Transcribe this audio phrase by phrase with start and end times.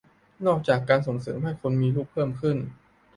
[0.45, 2.57] นอกจากการส่งเสริมให้คนมีลูกเพิ่มขึ้น